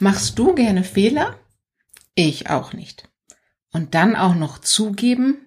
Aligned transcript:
Machst 0.00 0.38
du 0.38 0.54
gerne 0.54 0.84
Fehler? 0.84 1.36
Ich 2.14 2.50
auch 2.50 2.72
nicht. 2.72 3.08
Und 3.72 3.94
dann 3.94 4.14
auch 4.14 4.34
noch 4.34 4.58
zugeben 4.58 5.46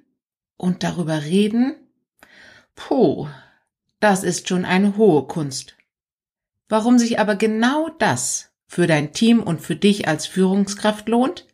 und 0.58 0.84
darüber 0.84 1.24
reden? 1.24 1.76
Puh, 2.76 3.28
das 4.02 4.24
ist 4.24 4.50
schon 4.50 4.66
eine 4.66 4.98
hohe 4.98 5.26
Kunst. 5.28 5.78
Warum 6.68 7.00
sich 7.00 7.20
aber 7.20 7.36
genau 7.36 7.90
das 8.00 8.52
für 8.68 8.88
dein 8.88 9.14
Team 9.14 9.42
und 9.42 9.62
für 9.62 9.76
dich 9.76 10.08
als 10.08 10.28
Führungskraft 10.28 11.08
lohnt, 11.08 11.48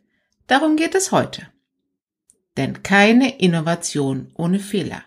darum 0.48 0.76
geht 0.76 0.94
es 0.94 1.12
heute. 1.12 1.48
Denn 2.56 2.82
keine 2.82 3.38
Innovation 3.38 4.32
ohne 4.34 4.58
Fehler. 4.58 5.02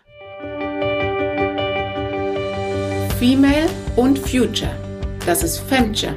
Female 3.18 3.68
und 3.96 4.18
Future. 4.18 4.74
Das 5.26 5.42
ist 5.42 5.58
Femture. 5.58 6.16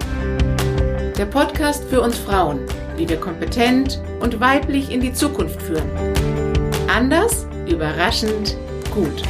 Der 1.17 1.25
Podcast 1.25 1.85
für 1.85 2.01
uns 2.01 2.17
Frauen, 2.17 2.65
wie 2.97 3.07
wir 3.07 3.17
kompetent 3.17 4.01
und 4.19 4.41
weiblich 4.41 4.91
in 4.91 4.99
die 4.99 5.13
Zukunft 5.13 5.61
führen. 5.61 5.89
Anders, 6.89 7.47
überraschend, 7.69 8.57
gut. 8.93 9.23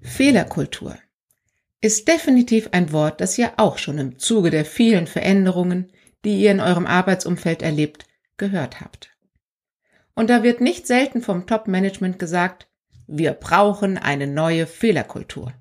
Fehlerkultur 0.00 0.96
ist 1.82 2.08
definitiv 2.08 2.70
ein 2.72 2.90
Wort, 2.90 3.20
das 3.20 3.36
ihr 3.36 3.52
auch 3.58 3.76
schon 3.76 3.98
im 3.98 4.18
Zuge 4.18 4.48
der 4.48 4.64
vielen 4.64 5.06
Veränderungen, 5.06 5.92
die 6.24 6.40
ihr 6.40 6.52
in 6.52 6.60
eurem 6.60 6.86
Arbeitsumfeld 6.86 7.60
erlebt, 7.60 8.06
gehört 8.38 8.80
habt. 8.80 9.11
Und 10.14 10.28
da 10.30 10.42
wird 10.42 10.60
nicht 10.60 10.86
selten 10.86 11.22
vom 11.22 11.46
Top-Management 11.46 12.18
gesagt, 12.18 12.68
wir 13.06 13.32
brauchen 13.32 13.98
eine 13.98 14.26
neue 14.26 14.66
Fehlerkultur. 14.66 15.52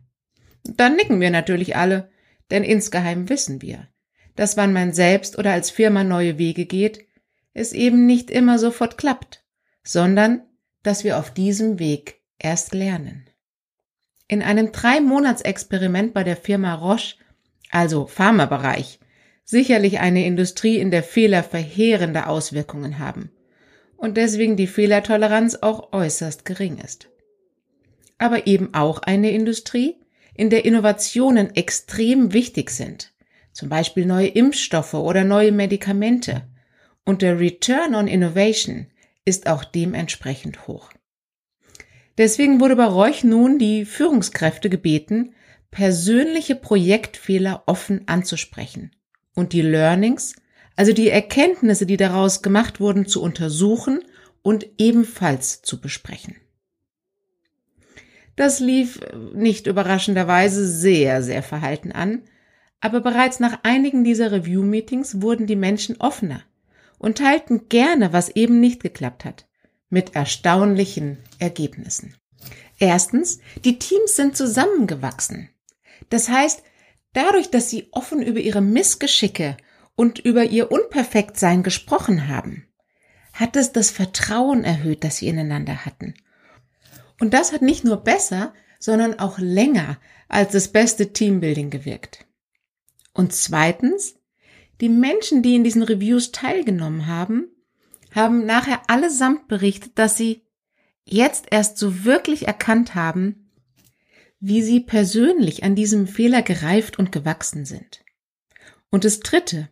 Dann 0.64 0.96
nicken 0.96 1.20
wir 1.20 1.32
natürlich 1.32 1.76
alle, 1.76 2.10
denn 2.52 2.64
insgeheim 2.64 3.30
wissen 3.30 3.62
wir, 3.62 3.88
dass 4.36 4.58
wann 4.58 4.74
man 4.74 4.94
selbst 4.94 5.38
oder 5.38 5.52
als 5.52 5.70
Firma 5.70 6.04
neue 6.04 6.38
Wege 6.38 6.66
geht, 6.66 7.06
es 7.54 7.74
eben 7.74 8.06
nicht 8.06 8.30
immer 8.30 8.60
sofort 8.60 8.98
klappt, 8.98 9.44
sondern 9.84 10.44
dass 10.84 11.04
wir 11.04 11.18
auf 11.18 11.34
diesem 11.34 11.80
Weg 11.80 12.22
erst 12.38 12.74
lernen. 12.74 13.30
In 14.28 14.42
einem 14.42 14.72
Drei-Monats-Experiment 14.72 16.14
bei 16.14 16.24
der 16.24 16.38
Firma 16.38 16.74
Roche, 16.74 17.16
also 17.70 18.06
Pharmabereich, 18.06 19.00
sicherlich 19.44 20.00
eine 20.00 20.26
Industrie, 20.26 20.78
in 20.78 20.92
der 20.92 21.04
Fehler 21.04 21.44
verheerende 21.44 22.28
Auswirkungen 22.28 23.00
haben 23.00 23.32
und 24.02 24.18
deswegen 24.18 24.58
die 24.58 24.68
Fehlertoleranz 24.68 25.60
auch 25.62 25.94
äußerst 25.94 26.44
gering 26.44 26.80
ist. 26.80 27.08
Aber 28.18 28.48
eben 28.48 28.74
auch 28.74 29.00
eine 29.00 29.32
Industrie, 29.32 29.96
in 30.34 30.50
der 30.50 30.66
Innovationen 30.66 31.56
extrem 31.56 32.34
wichtig 32.34 32.72
sind, 32.72 33.14
zum 33.54 33.70
Beispiel 33.70 34.08
neue 34.08 34.28
Impfstoffe 34.28 34.96
oder 34.96 35.24
neue 35.24 35.52
Medikamente, 35.52 36.48
und 37.06 37.22
der 37.22 37.40
Return 37.40 37.94
on 37.94 38.08
Innovation 38.08 38.88
ist 39.24 39.48
auch 39.48 39.64
dementsprechend 39.64 40.68
hoch. 40.68 40.92
Deswegen 42.18 42.60
wurde 42.60 42.76
bei 42.76 42.86
Reuch 42.86 43.24
nun 43.24 43.60
die 43.60 43.86
Führungskräfte 43.86 44.70
gebeten, 44.70 45.34
persönliche 45.70 46.56
Projektfehler 46.56 47.64
offen 47.68 48.08
anzusprechen 48.08 48.96
und 49.36 49.54
die 49.54 49.62
Learnings, 49.62 50.36
also 50.76 50.94
die 50.94 51.10
Erkenntnisse, 51.10 51.86
die 51.86 51.98
daraus 51.98 52.42
gemacht 52.42 52.80
wurden, 52.80 53.06
zu 53.06 53.22
untersuchen 53.22 54.04
und 54.42 54.68
ebenfalls 54.78 55.62
zu 55.62 55.80
besprechen. 55.80 56.36
Das 58.36 58.60
lief 58.60 59.00
nicht 59.34 59.68
überraschenderweise 59.68 60.68
sehr, 60.68 61.22
sehr 61.22 61.44
verhalten 61.44 61.92
an, 61.92 62.24
aber 62.80 63.02
bereits 63.02 63.40
nach 63.40 63.60
einigen 63.64 64.04
dieser 64.04 64.32
Review-Meetings 64.32 65.22
wurden 65.22 65.46
die 65.46 65.56
Menschen 65.56 65.98
offener 65.98 66.42
und 66.98 67.20
teilten 67.20 67.70
gerne, 67.70 68.14
was 68.14 68.30
eben 68.30 68.60
nicht 68.60 68.82
geklappt 68.82 69.26
hat, 69.26 69.48
mit 69.90 70.16
erstaunlichen 70.16 71.18
Ergebnissen. 71.38 72.16
Erstens, 72.80 73.40
die 73.64 73.78
Teams 73.78 74.16
sind 74.16 74.36
zusammengewachsen. 74.36 75.50
Das 76.10 76.30
heißt, 76.30 76.64
dadurch, 77.14 77.52
dass 77.52 77.70
sie 77.70 77.90
offen 77.92 78.24
über 78.24 78.40
ihre 78.40 78.62
Missgeschicke 78.62 79.58
und 80.02 80.18
über 80.18 80.46
ihr 80.46 80.72
Unperfektsein 80.72 81.62
gesprochen 81.62 82.28
haben, 82.28 82.66
hat 83.34 83.56
es 83.56 83.72
das 83.72 83.92
Vertrauen 83.92 84.64
erhöht, 84.64 85.04
das 85.04 85.18
sie 85.18 85.28
ineinander 85.28 85.86
hatten. 85.86 86.16
Und 87.20 87.36
das 87.36 87.54
hat 87.54 87.62
nicht 87.62 87.84
nur 87.84 87.98
besser, 87.98 88.52
sondern 88.80 89.20
auch 89.20 89.38
länger 89.38 90.00
als 90.28 90.54
das 90.54 90.70
beste 90.70 91.14
Teambuilding 91.14 91.70
gewirkt. 91.70 92.26
Und 93.14 93.32
zweitens, 93.32 94.16
die 94.82 94.90
Menschen, 94.90 95.44
die 95.44 95.54
in 95.54 95.64
diesen 95.64 95.84
Reviews 95.84 96.32
teilgenommen 96.32 97.06
haben, 97.06 97.52
haben 98.10 98.48
nachher 98.48 98.82
allesamt 98.88 99.48
berichtet, 99.48 99.92
dass 100.00 100.18
sie 100.18 100.42
jetzt 101.06 101.46
erst 101.52 101.78
so 101.78 102.06
wirklich 102.06 102.48
erkannt 102.48 102.96
haben, 102.96 103.52
wie 104.40 104.64
sie 104.64 104.80
persönlich 104.80 105.64
an 105.64 105.76
diesem 105.76 106.08
Fehler 106.08 106.42
gereift 106.42 106.98
und 106.98 107.12
gewachsen 107.12 107.66
sind. 107.66 108.04
Und 108.90 109.06
das 109.06 109.20
Dritte, 109.20 109.70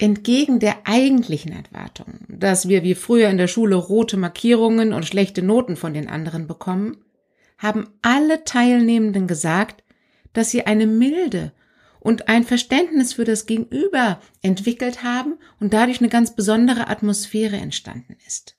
entgegen 0.00 0.58
der 0.60 0.86
eigentlichen 0.86 1.52
Erwartung, 1.52 2.20
dass 2.28 2.68
wir 2.68 2.82
wie 2.82 2.94
früher 2.94 3.28
in 3.28 3.36
der 3.36 3.48
Schule 3.48 3.76
rote 3.76 4.16
Markierungen 4.16 4.92
und 4.92 5.04
schlechte 5.04 5.42
Noten 5.42 5.76
von 5.76 5.92
den 5.92 6.08
anderen 6.08 6.46
bekommen, 6.46 7.04
haben 7.58 7.88
alle 8.00 8.44
Teilnehmenden 8.44 9.26
gesagt, 9.26 9.84
dass 10.32 10.50
sie 10.50 10.66
eine 10.66 10.86
milde 10.86 11.52
und 12.00 12.28
ein 12.28 12.44
Verständnis 12.44 13.12
für 13.12 13.24
das 13.24 13.44
Gegenüber 13.44 14.20
entwickelt 14.40 15.02
haben 15.02 15.34
und 15.60 15.74
dadurch 15.74 16.00
eine 16.00 16.08
ganz 16.08 16.34
besondere 16.34 16.88
Atmosphäre 16.88 17.56
entstanden 17.56 18.16
ist. 18.26 18.56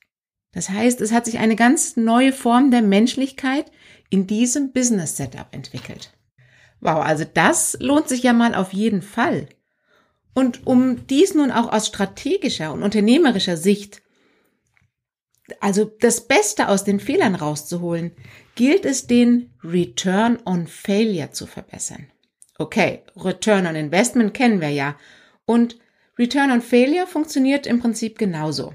Das 0.52 0.68
heißt, 0.68 1.00
es 1.00 1.12
hat 1.12 1.24
sich 1.24 1.38
eine 1.38 1.56
ganz 1.56 1.96
neue 1.96 2.32
Form 2.32 2.70
der 2.70 2.82
Menschlichkeit 2.82 3.72
in 4.10 4.28
diesem 4.28 4.72
Business 4.72 5.16
Setup 5.16 5.48
entwickelt. 5.50 6.12
Wow, 6.80 7.04
also 7.04 7.24
das 7.24 7.76
lohnt 7.80 8.08
sich 8.08 8.22
ja 8.22 8.32
mal 8.32 8.54
auf 8.54 8.72
jeden 8.72 9.02
Fall. 9.02 9.48
Und 10.34 10.66
um 10.66 11.06
dies 11.06 11.34
nun 11.34 11.50
auch 11.50 11.72
aus 11.72 11.86
strategischer 11.86 12.72
und 12.72 12.82
unternehmerischer 12.82 13.56
Sicht, 13.56 14.02
also 15.60 15.84
das 16.00 16.26
Beste 16.26 16.68
aus 16.68 16.84
den 16.84 17.00
Fehlern 17.00 17.34
rauszuholen, 17.34 18.12
gilt 18.54 18.84
es, 18.84 19.06
den 19.06 19.50
Return 19.62 20.38
on 20.44 20.66
Failure 20.66 21.32
zu 21.32 21.46
verbessern. 21.46 22.06
Okay, 22.58 23.02
Return 23.16 23.66
on 23.66 23.76
Investment 23.76 24.34
kennen 24.34 24.60
wir 24.60 24.70
ja. 24.70 24.96
Und 25.44 25.78
Return 26.18 26.50
on 26.50 26.62
Failure 26.62 27.06
funktioniert 27.06 27.66
im 27.66 27.80
Prinzip 27.80 28.18
genauso. 28.18 28.74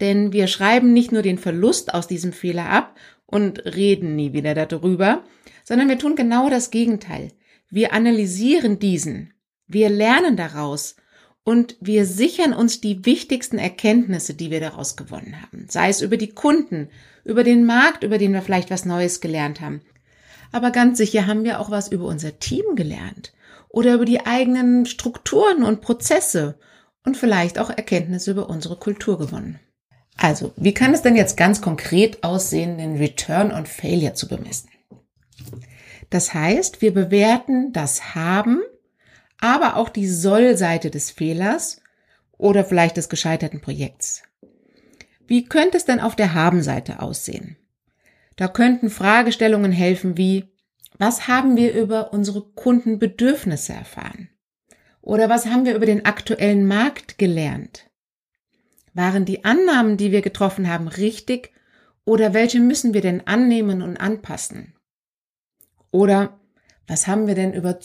Denn 0.00 0.32
wir 0.32 0.46
schreiben 0.46 0.92
nicht 0.92 1.12
nur 1.12 1.22
den 1.22 1.38
Verlust 1.38 1.94
aus 1.94 2.06
diesem 2.06 2.32
Fehler 2.32 2.68
ab 2.68 2.98
und 3.26 3.64
reden 3.64 4.16
nie 4.16 4.32
wieder 4.32 4.54
darüber, 4.54 5.24
sondern 5.64 5.88
wir 5.88 5.98
tun 5.98 6.16
genau 6.16 6.50
das 6.50 6.70
Gegenteil. 6.70 7.32
Wir 7.70 7.92
analysieren 7.92 8.78
diesen, 8.78 9.32
wir 9.72 9.88
lernen 9.88 10.36
daraus 10.36 10.96
und 11.44 11.76
wir 11.80 12.04
sichern 12.04 12.52
uns 12.52 12.80
die 12.80 13.04
wichtigsten 13.06 13.58
Erkenntnisse, 13.58 14.34
die 14.34 14.50
wir 14.50 14.60
daraus 14.60 14.96
gewonnen 14.96 15.40
haben. 15.40 15.66
Sei 15.68 15.88
es 15.88 16.00
über 16.02 16.16
die 16.16 16.30
Kunden, 16.30 16.88
über 17.24 17.44
den 17.44 17.64
Markt, 17.64 18.04
über 18.04 18.18
den 18.18 18.32
wir 18.32 18.42
vielleicht 18.42 18.70
was 18.70 18.84
Neues 18.84 19.20
gelernt 19.20 19.60
haben. 19.60 19.80
Aber 20.52 20.70
ganz 20.70 20.98
sicher 20.98 21.26
haben 21.26 21.44
wir 21.44 21.60
auch 21.60 21.70
was 21.70 21.90
über 21.90 22.04
unser 22.06 22.38
Team 22.38 22.74
gelernt 22.74 23.32
oder 23.68 23.94
über 23.94 24.04
die 24.04 24.26
eigenen 24.26 24.84
Strukturen 24.86 25.62
und 25.62 25.80
Prozesse 25.80 26.58
und 27.04 27.16
vielleicht 27.16 27.58
auch 27.58 27.70
Erkenntnisse 27.70 28.32
über 28.32 28.50
unsere 28.50 28.76
Kultur 28.76 29.18
gewonnen. 29.18 29.60
Also, 30.16 30.52
wie 30.56 30.74
kann 30.74 30.92
es 30.92 31.02
denn 31.02 31.16
jetzt 31.16 31.36
ganz 31.36 31.62
konkret 31.62 32.22
aussehen, 32.24 32.76
den 32.76 32.96
Return 32.96 33.52
on 33.52 33.64
Failure 33.64 34.14
zu 34.14 34.28
bemessen? 34.28 34.68
Das 36.10 36.34
heißt, 36.34 36.82
wir 36.82 36.92
bewerten 36.92 37.72
das 37.72 38.14
Haben, 38.14 38.60
aber 39.40 39.76
auch 39.76 39.88
die 39.88 40.06
Soll-Seite 40.08 40.90
des 40.90 41.10
Fehlers 41.10 41.80
oder 42.36 42.64
vielleicht 42.64 42.96
des 42.96 43.08
gescheiterten 43.08 43.60
Projekts. 43.60 44.22
Wie 45.26 45.44
könnte 45.44 45.76
es 45.76 45.84
denn 45.84 46.00
auf 46.00 46.16
der 46.16 46.34
Haben-Seite 46.34 47.00
aussehen? 47.00 47.56
Da 48.36 48.48
könnten 48.48 48.90
Fragestellungen 48.90 49.72
helfen 49.72 50.16
wie, 50.16 50.48
was 50.98 51.28
haben 51.28 51.56
wir 51.56 51.74
über 51.74 52.12
unsere 52.12 52.42
Kundenbedürfnisse 52.42 53.72
erfahren? 53.72 54.28
Oder 55.02 55.28
was 55.28 55.46
haben 55.46 55.64
wir 55.64 55.74
über 55.74 55.86
den 55.86 56.04
aktuellen 56.04 56.66
Markt 56.66 57.18
gelernt? 57.18 57.90
Waren 58.92 59.24
die 59.24 59.44
Annahmen, 59.44 59.96
die 59.96 60.12
wir 60.12 60.20
getroffen 60.20 60.68
haben, 60.68 60.88
richtig 60.88 61.52
oder 62.04 62.34
welche 62.34 62.60
müssen 62.60 62.92
wir 62.92 63.00
denn 63.00 63.26
annehmen 63.26 63.82
und 63.82 63.96
anpassen? 63.96 64.74
Oder 65.90 66.40
was 66.86 67.06
haben 67.06 67.26
wir 67.26 67.34
denn 67.34 67.54
über 67.54 67.80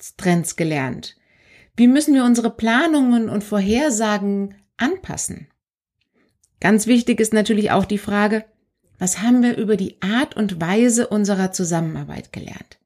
Zukunftstrends 0.00 0.56
gelernt? 0.56 1.16
Wie 1.76 1.86
müssen 1.86 2.14
wir 2.14 2.24
unsere 2.24 2.50
Planungen 2.50 3.28
und 3.28 3.44
Vorhersagen 3.44 4.54
anpassen? 4.76 5.48
Ganz 6.58 6.86
wichtig 6.86 7.20
ist 7.20 7.32
natürlich 7.32 7.70
auch 7.70 7.84
die 7.84 7.98
Frage, 7.98 8.44
Was 8.98 9.22
haben 9.22 9.42
wir 9.42 9.56
über 9.56 9.78
die 9.78 9.96
Art 10.02 10.36
und 10.36 10.60
Weise 10.60 11.08
unserer 11.08 11.52
Zusammenarbeit 11.52 12.34
gelernt? 12.34 12.78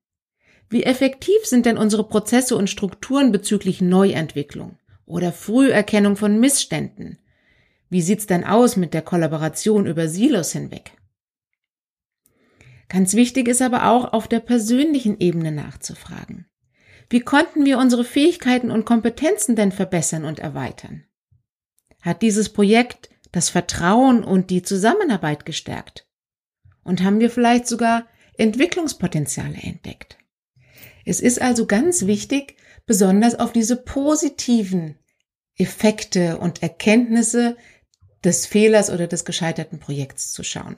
Wie 0.68 0.84
effektiv 0.84 1.44
sind 1.44 1.66
denn 1.66 1.76
unsere 1.76 2.06
Prozesse 2.06 2.56
und 2.56 2.70
Strukturen 2.70 3.32
bezüglich 3.32 3.80
Neuentwicklung 3.80 4.78
oder 5.06 5.32
Früherkennung 5.32 6.14
von 6.14 6.38
Missständen? 6.38 7.18
Wie 7.90 8.00
sieht's 8.00 8.26
denn 8.26 8.44
aus 8.44 8.76
mit 8.76 8.94
der 8.94 9.02
Kollaboration 9.02 9.86
über 9.86 10.06
Silos 10.06 10.52
hinweg? 10.52 10.92
Ganz 12.88 13.14
wichtig 13.14 13.48
ist 13.48 13.60
aber 13.60 13.90
auch, 13.90 14.12
auf 14.12 14.28
der 14.28 14.40
persönlichen 14.40 15.18
Ebene 15.18 15.50
nachzufragen. 15.50 16.46
Wie 17.10 17.20
konnten 17.20 17.64
wir 17.64 17.78
unsere 17.78 18.04
Fähigkeiten 18.04 18.70
und 18.70 18.84
Kompetenzen 18.84 19.56
denn 19.56 19.72
verbessern 19.72 20.24
und 20.24 20.38
erweitern? 20.38 21.04
Hat 22.00 22.22
dieses 22.22 22.52
Projekt 22.52 23.10
das 23.32 23.48
Vertrauen 23.48 24.24
und 24.24 24.50
die 24.50 24.62
Zusammenarbeit 24.62 25.44
gestärkt? 25.44 26.06
Und 26.82 27.02
haben 27.02 27.20
wir 27.20 27.30
vielleicht 27.30 27.66
sogar 27.66 28.06
Entwicklungspotenziale 28.36 29.56
entdeckt? 29.62 30.18
Es 31.04 31.20
ist 31.20 31.40
also 31.40 31.66
ganz 31.66 32.06
wichtig, 32.06 32.56
besonders 32.86 33.38
auf 33.38 33.52
diese 33.52 33.76
positiven 33.76 34.98
Effekte 35.56 36.38
und 36.38 36.62
Erkenntnisse 36.62 37.56
des 38.24 38.46
Fehlers 38.46 38.90
oder 38.90 39.06
des 39.06 39.24
gescheiterten 39.24 39.78
Projekts 39.78 40.32
zu 40.32 40.42
schauen. 40.42 40.76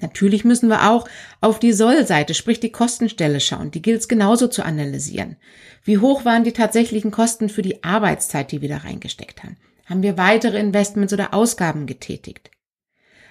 Natürlich 0.00 0.44
müssen 0.44 0.68
wir 0.68 0.90
auch 0.90 1.08
auf 1.40 1.58
die 1.58 1.72
Soll-Seite, 1.72 2.34
sprich 2.34 2.60
die 2.60 2.72
Kostenstelle 2.72 3.40
schauen. 3.40 3.70
Die 3.70 3.80
gilt 3.80 4.00
es 4.00 4.08
genauso 4.08 4.46
zu 4.46 4.64
analysieren. 4.64 5.36
Wie 5.84 5.98
hoch 5.98 6.24
waren 6.24 6.44
die 6.44 6.52
tatsächlichen 6.52 7.10
Kosten 7.10 7.48
für 7.48 7.62
die 7.62 7.82
Arbeitszeit, 7.82 8.52
die 8.52 8.60
wir 8.60 8.68
da 8.68 8.78
reingesteckt 8.78 9.42
haben? 9.42 9.56
Haben 9.86 10.02
wir 10.02 10.18
weitere 10.18 10.58
Investments 10.58 11.12
oder 11.12 11.32
Ausgaben 11.32 11.86
getätigt? 11.86 12.50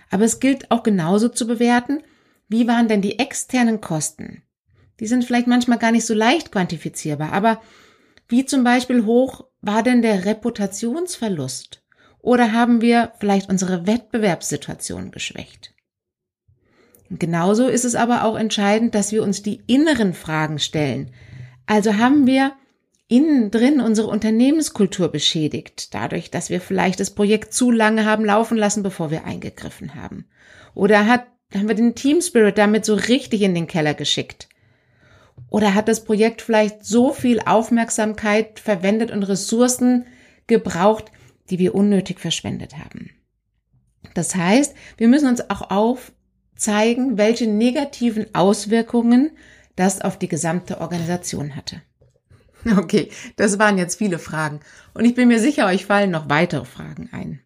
Aber 0.09 0.25
es 0.25 0.39
gilt 0.39 0.71
auch 0.71 0.81
genauso 0.81 1.29
zu 1.29 1.45
bewerten, 1.45 2.01
wie 2.47 2.67
waren 2.67 2.87
denn 2.87 3.01
die 3.01 3.19
externen 3.19 3.81
Kosten? 3.81 4.43
Die 4.99 5.07
sind 5.07 5.25
vielleicht 5.25 5.47
manchmal 5.47 5.77
gar 5.77 5.91
nicht 5.91 6.05
so 6.05 6.13
leicht 6.13 6.51
quantifizierbar, 6.51 7.33
aber 7.33 7.61
wie 8.27 8.45
zum 8.45 8.63
Beispiel 8.63 9.05
hoch 9.05 9.45
war 9.61 9.83
denn 9.83 10.01
der 10.01 10.25
Reputationsverlust? 10.25 11.83
Oder 12.19 12.53
haben 12.53 12.81
wir 12.81 13.11
vielleicht 13.19 13.49
unsere 13.49 13.85
Wettbewerbssituation 13.85 15.11
geschwächt? 15.11 15.74
Genauso 17.09 17.67
ist 17.67 17.85
es 17.85 17.95
aber 17.95 18.23
auch 18.23 18.37
entscheidend, 18.37 18.95
dass 18.95 19.11
wir 19.11 19.23
uns 19.23 19.43
die 19.43 19.61
inneren 19.67 20.13
Fragen 20.13 20.59
stellen. 20.59 21.11
Also 21.67 21.97
haben 21.97 22.25
wir 22.25 22.53
innen 23.07 23.51
drin 23.51 23.79
unsere 23.79 24.07
Unternehmenskultur 24.07 25.09
beschädigt, 25.09 25.93
dadurch, 25.93 26.31
dass 26.31 26.49
wir 26.49 26.59
vielleicht 26.59 26.99
das 26.99 27.11
Projekt 27.11 27.53
zu 27.53 27.69
lange 27.69 28.05
haben 28.05 28.25
laufen 28.25 28.57
lassen, 28.57 28.81
bevor 28.81 29.11
wir 29.11 29.25
eingegriffen 29.25 29.93
haben. 29.93 30.25
Oder 30.73 31.05
hat, 31.05 31.27
haben 31.53 31.67
wir 31.67 31.75
den 31.75 31.95
Team 31.95 32.21
Spirit 32.21 32.57
damit 32.57 32.85
so 32.85 32.95
richtig 32.95 33.43
in 33.43 33.53
den 33.53 33.67
Keller 33.67 33.93
geschickt? 33.93 34.49
Oder 35.49 35.75
hat 35.75 35.87
das 35.87 36.03
Projekt 36.03 36.41
vielleicht 36.41 36.83
so 36.83 37.13
viel 37.13 37.39
Aufmerksamkeit 37.39 38.59
verwendet 38.59 39.11
und 39.11 39.23
Ressourcen 39.23 40.05
gebraucht, 40.47 41.11
die 41.49 41.59
wir 41.59 41.75
unnötig 41.75 42.19
verschwendet 42.19 42.77
haben? 42.77 43.11
Das 44.15 44.35
heißt, 44.35 44.73
wir 44.97 45.07
müssen 45.07 45.27
uns 45.27 45.49
auch 45.49 45.69
auf 45.69 46.11
zeigen, 46.55 47.17
welche 47.17 47.47
negativen 47.47 48.33
Auswirkungen 48.33 49.31
das 49.75 50.01
auf 50.01 50.17
die 50.17 50.27
gesamte 50.27 50.81
Organisation 50.81 51.55
hatte. 51.55 51.81
Okay, 52.77 53.11
das 53.35 53.59
waren 53.59 53.77
jetzt 53.77 53.99
viele 53.99 54.17
Fragen 54.17 54.59
und 54.95 55.05
ich 55.05 55.13
bin 55.13 55.27
mir 55.27 55.39
sicher, 55.39 55.67
euch 55.67 55.85
fallen 55.85 56.09
noch 56.09 56.29
weitere 56.29 56.65
Fragen 56.65 57.09
ein. 57.11 57.41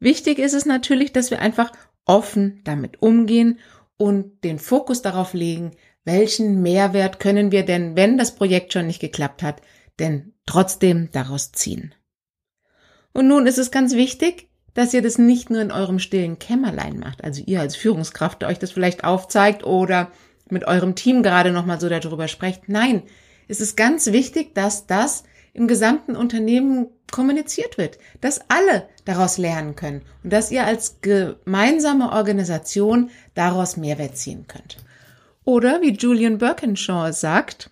Wichtig 0.00 0.40
ist 0.40 0.52
es 0.52 0.66
natürlich, 0.66 1.12
dass 1.12 1.30
wir 1.30 1.40
einfach 1.40 1.70
offen 2.04 2.60
damit 2.64 3.00
umgehen 3.00 3.60
und 3.96 4.42
den 4.42 4.58
Fokus 4.58 5.00
darauf 5.00 5.32
legen, 5.32 5.76
welchen 6.04 6.60
Mehrwert 6.60 7.20
können 7.20 7.52
wir 7.52 7.64
denn, 7.64 7.96
wenn 7.96 8.18
das 8.18 8.34
Projekt 8.34 8.72
schon 8.72 8.88
nicht 8.88 9.00
geklappt 9.00 9.42
hat, 9.42 9.62
denn 9.98 10.34
trotzdem 10.44 11.10
daraus 11.12 11.52
ziehen. 11.52 11.94
Und 13.12 13.28
nun 13.28 13.46
ist 13.46 13.58
es 13.58 13.70
ganz 13.70 13.94
wichtig, 13.94 14.50
dass 14.74 14.92
ihr 14.92 15.02
das 15.02 15.18
nicht 15.18 15.50
nur 15.50 15.60
in 15.60 15.72
eurem 15.72 15.98
stillen 15.98 16.38
Kämmerlein 16.38 16.98
macht, 16.98 17.24
also 17.24 17.42
ihr 17.46 17.60
als 17.60 17.76
Führungskraft 17.76 18.44
euch 18.44 18.58
das 18.58 18.72
vielleicht 18.72 19.04
aufzeigt 19.04 19.64
oder 19.64 20.10
mit 20.50 20.64
eurem 20.66 20.94
Team 20.94 21.22
gerade 21.22 21.52
nochmal 21.52 21.80
so 21.80 21.88
darüber 21.88 22.28
sprecht. 22.28 22.68
Nein, 22.68 23.02
es 23.48 23.60
ist 23.60 23.76
ganz 23.76 24.12
wichtig, 24.12 24.54
dass 24.54 24.86
das 24.86 25.24
im 25.52 25.68
gesamten 25.68 26.16
Unternehmen 26.16 26.88
kommuniziert 27.10 27.78
wird, 27.78 27.98
dass 28.20 28.40
alle 28.48 28.88
daraus 29.04 29.38
lernen 29.38 29.76
können 29.76 30.02
und 30.24 30.32
dass 30.32 30.50
ihr 30.50 30.64
als 30.64 31.00
gemeinsame 31.00 32.10
Organisation 32.10 33.10
daraus 33.34 33.76
Mehrwert 33.76 34.16
ziehen 34.16 34.46
könnt. 34.48 34.78
Oder 35.44 35.80
wie 35.80 35.92
Julian 35.92 36.38
Birkinshaw 36.38 37.12
sagt, 37.12 37.70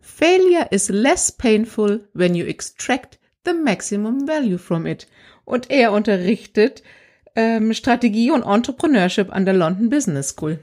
Failure 0.00 0.68
is 0.70 0.90
less 0.90 1.32
painful 1.32 2.06
when 2.12 2.34
you 2.34 2.44
extract 2.44 3.18
the 3.46 3.54
maximum 3.54 4.26
value 4.26 4.58
from 4.58 4.84
it 4.84 5.06
und 5.44 5.70
er 5.70 5.92
unterrichtet 5.92 6.82
ähm, 7.36 7.74
Strategie 7.74 8.30
und 8.30 8.42
Entrepreneurship 8.42 9.32
an 9.32 9.44
der 9.44 9.54
London 9.54 9.90
Business 9.90 10.30
School. 10.30 10.60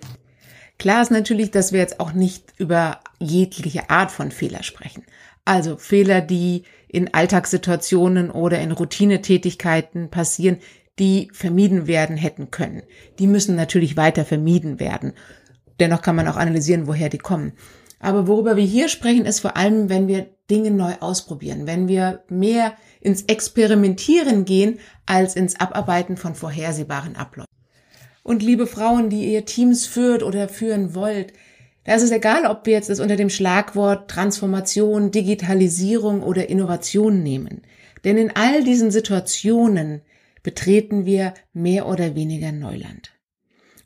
Klar 0.78 1.01
ist 1.04 1.12
natürlich, 1.12 1.51
dass 1.51 1.74
wir 1.74 1.80
jetzt 1.80 2.00
auch 2.00 2.13
nicht 2.13 2.54
über 2.57 3.00
jegliche 3.19 3.89
Art 3.89 4.12
von 4.12 4.31
Fehler 4.31 4.63
sprechen. 4.63 5.04
Also 5.45 5.78
Fehler, 5.78 6.22
die 6.22 6.63
in 6.88 7.13
Alltagssituationen 7.13 8.31
oder 8.31 8.60
in 8.60 8.72
Routinetätigkeiten 8.72 10.10
passieren, 10.10 10.57
die 11.00 11.30
vermieden 11.34 11.88
werden 11.88 12.18
hätten 12.18 12.51
können. 12.51 12.84
Die 13.19 13.27
müssen 13.27 13.56
natürlich 13.56 13.98
weiter 13.98 14.25
vermieden 14.25 14.80
werden. 14.80 15.13
Dennoch 15.80 16.01
kann 16.01 16.16
man 16.16 16.27
auch 16.27 16.36
analysieren, 16.36 16.88
woher 16.88 17.10
die 17.10 17.18
kommen. 17.18 17.54
Aber 18.01 18.27
worüber 18.27 18.57
wir 18.57 18.63
hier 18.63 18.89
sprechen, 18.89 19.25
ist 19.25 19.39
vor 19.39 19.56
allem, 19.56 19.89
wenn 19.89 20.07
wir 20.07 20.27
Dinge 20.50 20.71
neu 20.71 20.94
ausprobieren, 21.00 21.68
wenn 21.68 21.88
wir 21.88 22.24
mehr 22.27 22.74
ins 23.00 23.24
Experimentieren 23.24 24.44
gehen 24.44 24.80
als 25.06 25.36
ins 25.36 25.59
Abarbeiten 25.59 26.18
von 26.18 26.36
vorhersehbaren 26.36 27.15
Abläufen. 27.15 27.48
Und 28.24 28.44
liebe 28.44 28.68
Frauen, 28.68 29.09
die 29.09 29.31
ihr 29.31 29.45
Teams 29.45 29.86
führt 29.86 30.24
oder 30.24 30.50
führen 30.50 30.94
wollt, 30.95 31.33
da 31.83 31.95
ist 31.95 32.03
es 32.03 32.12
egal, 32.12 32.45
ob 32.45 32.65
wir 32.65 32.74
jetzt 32.74 32.89
das 32.89 33.00
unter 33.00 33.15
dem 33.15 33.30
Schlagwort 33.30 34.09
Transformation, 34.09 35.12
Digitalisierung 35.12 36.21
oder 36.21 36.50
Innovation 36.50 37.24
nehmen. 37.24 37.62
Denn 38.03 38.18
in 38.18 38.36
all 38.36 38.63
diesen 38.63 38.92
Situationen 38.92 40.01
betreten 40.44 41.06
wir 41.06 41.33
mehr 41.53 41.88
oder 41.88 42.15
weniger 42.15 42.51
Neuland. 42.51 43.12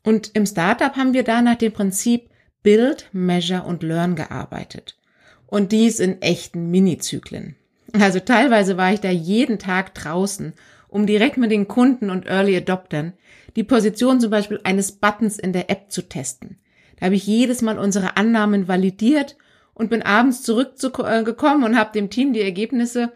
Und 0.03 0.31
im 0.35 0.45
Startup 0.45 0.95
haben 0.95 1.13
wir 1.13 1.23
da 1.23 1.41
nach 1.41 1.55
dem 1.55 1.71
Prinzip 1.71 2.29
Build, 2.65 3.09
Measure 3.13 3.61
und 3.61 3.83
Learn 3.83 4.15
gearbeitet. 4.15 4.97
Und 5.45 5.71
dies 5.71 5.99
in 5.99 6.19
echten 6.23 6.71
Minizyklen. 6.71 7.55
Also 7.93 8.19
teilweise 8.19 8.75
war 8.75 8.91
ich 8.91 9.01
da 9.01 9.11
jeden 9.11 9.59
Tag 9.59 9.93
draußen, 9.93 10.53
um 10.87 11.05
direkt 11.05 11.37
mit 11.37 11.51
den 11.51 11.67
Kunden 11.67 12.09
und 12.09 12.25
Early 12.25 12.57
Adoptern 12.57 13.13
die 13.55 13.63
Position 13.63 14.19
zum 14.19 14.31
Beispiel 14.31 14.59
eines 14.63 14.93
Buttons 14.93 15.37
in 15.37 15.53
der 15.53 15.69
App 15.69 15.91
zu 15.91 16.01
testen. 16.01 16.57
Da 16.99 17.05
habe 17.05 17.15
ich 17.15 17.27
jedes 17.27 17.61
Mal 17.61 17.77
unsere 17.77 18.17
Annahmen 18.17 18.67
validiert 18.67 19.37
und 19.75 19.91
bin 19.91 20.01
abends 20.01 20.41
zurückgekommen 20.41 21.63
und 21.63 21.77
habe 21.77 21.91
dem 21.93 22.09
Team 22.09 22.33
die 22.33 22.41
Ergebnisse 22.41 23.13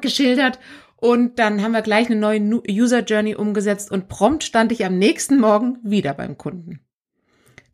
geschildert 0.00 0.58
und 0.96 1.38
dann 1.38 1.62
haben 1.62 1.72
wir 1.72 1.82
gleich 1.82 2.10
eine 2.10 2.18
neue 2.18 2.40
User 2.68 3.04
Journey 3.04 3.36
umgesetzt 3.36 3.92
und 3.92 4.08
prompt 4.08 4.42
stand 4.42 4.72
ich 4.72 4.84
am 4.84 4.98
nächsten 4.98 5.38
Morgen 5.38 5.78
wieder 5.84 6.14
beim 6.14 6.36
Kunden. 6.36 6.80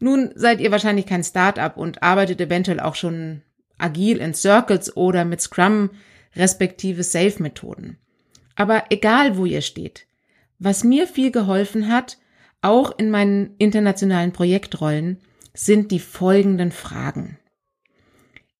Nun 0.02 0.32
seid 0.34 0.60
ihr 0.60 0.72
wahrscheinlich 0.72 1.06
kein 1.06 1.22
Startup 1.22 1.76
und 1.76 2.02
arbeitet 2.02 2.40
eventuell 2.40 2.80
auch 2.80 2.96
schon 2.96 3.42
agil 3.78 4.16
in 4.16 4.34
Circles 4.34 4.96
oder 4.96 5.24
mit 5.24 5.40
Scrum 5.40 5.90
respektive 6.34 7.04
Safe-Methoden. 7.04 7.98
Aber 8.56 8.86
egal, 8.90 9.36
wo 9.36 9.46
ihr 9.46 9.60
steht, 9.60 10.08
was 10.58 10.82
mir 10.82 11.06
viel 11.06 11.30
geholfen 11.30 11.86
hat, 11.86 12.18
auch 12.62 12.98
in 12.98 13.12
meinen 13.12 13.54
internationalen 13.58 14.32
Projektrollen, 14.32 15.18
sind 15.54 15.92
die 15.92 16.00
folgenden 16.00 16.72
Fragen. 16.72 17.38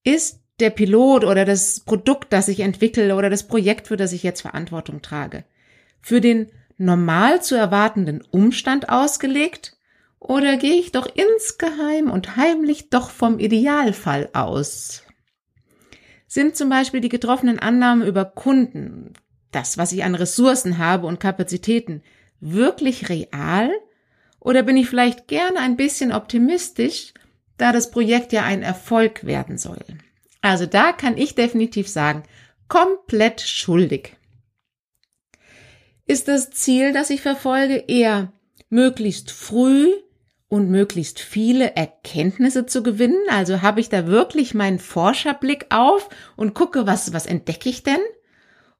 Ist 0.05 0.39
der 0.61 0.69
Pilot 0.69 1.25
oder 1.25 1.43
das 1.43 1.81
Produkt, 1.81 2.31
das 2.31 2.47
ich 2.47 2.61
entwickle 2.61 3.17
oder 3.17 3.29
das 3.29 3.49
Projekt, 3.49 3.87
für 3.87 3.97
das 3.97 4.13
ich 4.13 4.23
jetzt 4.23 4.43
Verantwortung 4.43 5.01
trage, 5.01 5.43
für 5.99 6.21
den 6.21 6.47
normal 6.77 7.41
zu 7.41 7.55
erwartenden 7.55 8.21
Umstand 8.31 8.87
ausgelegt 8.87 9.72
oder 10.23 10.55
gehe 10.55 10.79
ich 10.79 10.93
doch 10.93 11.07
insgeheim 11.13 12.09
und 12.09 12.37
heimlich 12.37 12.89
doch 12.89 13.09
vom 13.09 13.39
Idealfall 13.39 14.29
aus? 14.31 15.03
Sind 16.27 16.55
zum 16.55 16.69
Beispiel 16.69 17.01
die 17.01 17.09
getroffenen 17.09 17.59
Annahmen 17.59 18.07
über 18.07 18.23
Kunden, 18.23 19.13
das, 19.51 19.77
was 19.77 19.91
ich 19.91 20.05
an 20.05 20.15
Ressourcen 20.15 20.77
habe 20.77 21.07
und 21.07 21.19
Kapazitäten, 21.19 22.03
wirklich 22.39 23.09
real? 23.09 23.69
Oder 24.39 24.63
bin 24.63 24.77
ich 24.77 24.87
vielleicht 24.87 25.27
gerne 25.27 25.59
ein 25.59 25.75
bisschen 25.75 26.13
optimistisch, 26.13 27.13
da 27.57 27.73
das 27.73 27.91
Projekt 27.91 28.31
ja 28.31 28.43
ein 28.43 28.63
Erfolg 28.63 29.25
werden 29.25 29.57
soll? 29.57 29.83
Also 30.41 30.65
da 30.65 30.93
kann 30.93 31.17
ich 31.17 31.35
definitiv 31.35 31.89
sagen, 31.89 32.23
komplett 32.69 33.41
schuldig. 33.41 34.15
Ist 36.05 36.29
das 36.29 36.51
Ziel, 36.51 36.93
das 36.93 37.09
ich 37.09 37.21
verfolge, 37.21 37.83
eher 37.87 38.31
möglichst 38.69 39.29
früh 39.29 39.89
und 40.53 40.69
möglichst 40.69 41.19
viele 41.19 41.75
Erkenntnisse 41.75 42.67
zu 42.67 42.83
gewinnen? 42.83 43.17
Also 43.27 43.63
habe 43.63 43.79
ich 43.79 43.89
da 43.89 44.05
wirklich 44.05 44.53
meinen 44.53 44.77
Forscherblick 44.77 45.65
auf 45.71 46.09
und 46.35 46.53
gucke, 46.53 46.85
was, 46.85 47.11
was 47.11 47.25
entdecke 47.25 47.69
ich 47.69 47.81
denn? 47.81 47.97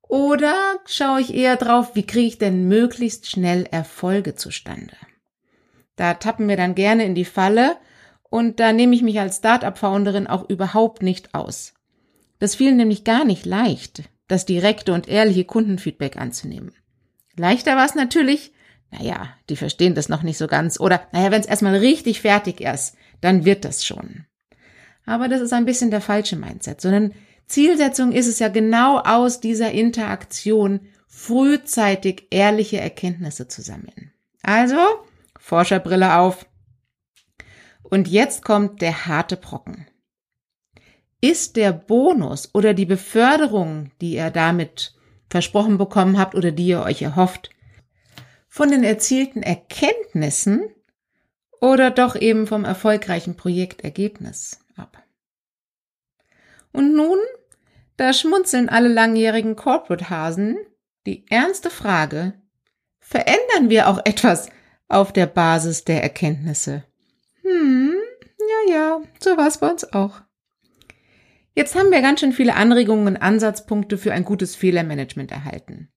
Oder 0.03 0.53
schaue 0.85 1.21
ich 1.21 1.33
eher 1.33 1.55
drauf, 1.55 1.95
wie 1.95 2.05
kriege 2.05 2.27
ich 2.27 2.37
denn 2.37 2.67
möglichst 2.67 3.27
schnell 3.27 3.65
Erfolge 3.71 4.35
zustande? 4.35 4.93
Da 5.95 6.13
tappen 6.13 6.47
wir 6.47 6.57
dann 6.57 6.75
gerne 6.75 7.05
in 7.05 7.15
die 7.15 7.25
Falle 7.25 7.75
und 8.29 8.59
da 8.59 8.71
nehme 8.71 8.93
ich 8.93 9.01
mich 9.01 9.19
als 9.19 9.37
Start-up-Founderin 9.37 10.27
auch 10.27 10.47
überhaupt 10.47 11.01
nicht 11.01 11.33
aus. 11.33 11.73
Das 12.37 12.53
fiel 12.53 12.75
nämlich 12.75 13.03
gar 13.03 13.25
nicht 13.25 13.47
leicht, 13.47 14.03
das 14.27 14.45
direkte 14.45 14.93
und 14.93 15.07
ehrliche 15.07 15.45
Kundenfeedback 15.45 16.17
anzunehmen. 16.17 16.71
Leichter 17.35 17.75
war 17.75 17.87
es 17.87 17.95
natürlich, 17.95 18.52
naja, 18.93 19.29
die 19.49 19.55
verstehen 19.55 19.95
das 19.95 20.09
noch 20.09 20.23
nicht 20.23 20.37
so 20.37 20.47
ganz, 20.47 20.79
oder 20.79 21.01
naja, 21.11 21.31
wenn 21.31 21.41
es 21.41 21.47
erstmal 21.47 21.75
richtig 21.75 22.21
fertig 22.21 22.61
ist, 22.61 22.95
dann 23.21 23.45
wird 23.45 23.65
das 23.65 23.85
schon. 23.85 24.25
Aber 25.05 25.27
das 25.27 25.41
ist 25.41 25.53
ein 25.53 25.65
bisschen 25.65 25.91
der 25.91 26.01
falsche 26.01 26.35
Mindset, 26.35 26.79
sondern 26.79 27.13
Zielsetzung 27.47 28.11
ist 28.11 28.27
es 28.27 28.39
ja 28.39 28.47
genau 28.47 28.99
aus 28.99 29.39
dieser 29.39 29.71
Interaktion 29.71 30.81
frühzeitig 31.07 32.27
ehrliche 32.29 32.79
Erkenntnisse 32.79 33.47
zu 33.47 33.61
sammeln. 33.61 34.11
Also, 34.43 34.77
Forscherbrille 35.39 36.17
auf. 36.17 36.45
Und 37.83 38.07
jetzt 38.07 38.43
kommt 38.43 38.81
der 38.81 39.05
harte 39.05 39.37
Brocken. 39.37 39.87
Ist 41.21 41.55
der 41.55 41.71
Bonus 41.71 42.49
oder 42.53 42.73
die 42.73 42.85
Beförderung, 42.85 43.91
die 44.01 44.15
ihr 44.15 44.29
damit 44.29 44.95
versprochen 45.29 45.77
bekommen 45.77 46.17
habt 46.17 46.35
oder 46.35 46.51
die 46.51 46.67
ihr 46.67 46.83
euch 46.83 47.01
erhofft, 47.01 47.49
von 48.53 48.69
den 48.69 48.83
erzielten 48.83 49.41
Erkenntnissen 49.41 50.69
oder 51.59 51.89
doch 51.89 52.15
eben 52.15 52.45
vom 52.45 52.65
erfolgreichen 52.65 53.35
Projektergebnis 53.35 54.59
ab? 54.75 55.03
Und 56.71 56.93
nun, 56.93 57.17
da 57.97 58.13
schmunzeln 58.13 58.69
alle 58.69 58.89
langjährigen 58.89 59.55
Corporate-Hasen 59.55 60.59
die 61.07 61.25
ernste 61.31 61.71
Frage, 61.71 62.33
verändern 62.99 63.71
wir 63.71 63.87
auch 63.87 64.05
etwas 64.05 64.49
auf 64.87 65.11
der 65.11 65.25
Basis 65.25 65.83
der 65.83 66.03
Erkenntnisse? 66.03 66.83
Hm, 67.41 67.95
ja, 68.37 68.75
ja, 68.75 69.01
so 69.19 69.35
war 69.35 69.47
es 69.47 69.57
bei 69.57 69.71
uns 69.71 69.91
auch. 69.93 70.21
Jetzt 71.55 71.73
haben 71.73 71.89
wir 71.89 72.03
ganz 72.03 72.19
schön 72.19 72.33
viele 72.33 72.53
Anregungen 72.53 73.07
und 73.07 73.17
Ansatzpunkte 73.17 73.97
für 73.97 74.13
ein 74.13 74.25
gutes 74.25 74.55
Fehlermanagement 74.55 75.31
erhalten. 75.31 75.89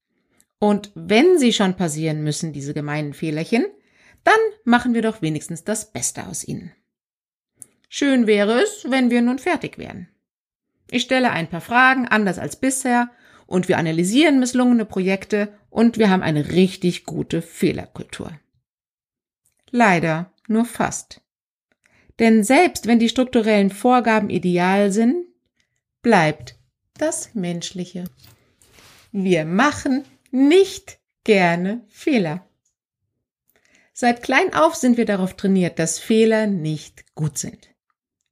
Und 0.59 0.91
wenn 0.95 1.39
sie 1.39 1.53
schon 1.53 1.77
passieren 1.77 2.23
müssen, 2.23 2.53
diese 2.53 2.75
gemeinen 2.75 3.13
Fehlerchen, 3.13 3.67
dann 4.25 4.39
machen 4.65 4.95
wir 4.95 5.03
doch 5.03 5.23
wenigstens 5.23 5.65
das 5.65 5.93
Beste 5.93 6.27
aus 6.27 6.47
ihnen. 6.47 6.73
Schön 7.89 8.27
wäre 8.27 8.61
es, 8.63 8.87
wenn 8.89 9.11
wir 9.11 9.23
nun 9.23 9.39
fertig 9.39 9.79
wären. 9.79 10.09
Ich 10.91 11.03
stelle 11.03 11.31
ein 11.31 11.49
paar 11.49 11.61
Fragen, 11.61 12.09
anders 12.09 12.39
als 12.39 12.57
bisher, 12.57 13.11
und 13.47 13.69
wir 13.69 13.79
analysieren 13.79 14.41
misslungene 14.41 14.85
Projekte 14.85 15.53
und 15.71 15.99
wir 15.99 16.11
haben 16.11 16.23
eine 16.23 16.51
richtig 16.53 17.05
gute 17.05 17.43
Fehlerkultur. 17.43 18.33
Leider 19.71 20.33
nur 20.49 20.65
fast. 20.65 21.21
Denn 22.19 22.43
selbst 22.43 22.87
wenn 22.87 22.99
die 22.99 23.09
strukturellen 23.09 23.71
Vorgaben 23.71 24.31
ideal 24.31 24.91
sind, 24.91 25.27
bleibt 26.03 26.59
das 26.99 27.35
Menschliche. 27.35 28.05
Wir 29.13 29.45
machen 29.45 30.05
nicht 30.37 31.01
gerne 31.25 31.85
Fehler. 31.89 32.47
Seit 33.93 34.23
klein 34.23 34.55
auf 34.55 34.75
sind 34.75 34.97
wir 34.97 35.07
darauf 35.07 35.35
trainiert, 35.35 35.79
dass 35.79 35.99
Fehler 35.99 36.47
nicht 36.47 37.15
gut 37.15 37.39
sind. 37.39 37.71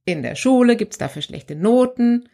In 0.05 0.21
der 0.21 0.35
Schule 0.35 0.75
gibt's 0.75 0.97
dafür 0.97 1.21
schlechte 1.21 1.55
Noten, 1.55 2.29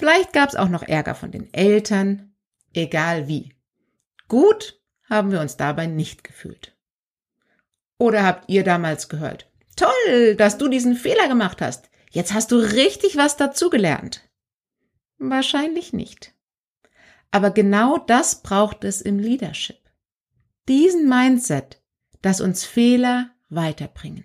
Vielleicht 0.00 0.32
gab 0.32 0.48
es 0.48 0.56
auch 0.56 0.70
noch 0.70 0.82
Ärger 0.82 1.14
von 1.14 1.30
den 1.30 1.52
Eltern, 1.52 2.34
egal 2.72 3.28
wie. 3.28 3.52
Gut 4.28 4.80
haben 5.08 5.30
wir 5.30 5.40
uns 5.40 5.58
dabei 5.58 5.86
nicht 5.86 6.24
gefühlt. 6.24 6.74
Oder 7.98 8.24
habt 8.24 8.48
ihr 8.48 8.64
damals 8.64 9.10
gehört, 9.10 9.50
toll, 9.76 10.36
dass 10.36 10.56
du 10.56 10.68
diesen 10.68 10.96
Fehler 10.96 11.28
gemacht 11.28 11.60
hast. 11.60 11.90
Jetzt 12.10 12.32
hast 12.32 12.50
du 12.50 12.56
richtig 12.56 13.18
was 13.18 13.36
dazugelernt. 13.36 14.26
Wahrscheinlich 15.18 15.92
nicht. 15.92 16.34
Aber 17.30 17.50
genau 17.50 17.98
das 17.98 18.42
braucht 18.42 18.84
es 18.84 19.00
im 19.00 19.18
Leadership. 19.18 19.78
Diesen 20.68 21.08
Mindset, 21.08 21.80
das 22.22 22.40
uns 22.40 22.64
Fehler 22.64 23.30
weiterbringen. 23.48 24.24